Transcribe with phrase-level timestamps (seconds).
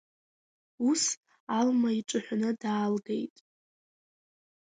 [0.89, 1.03] Ус,
[1.57, 3.35] Алма иҿаҳәаны даалгеит.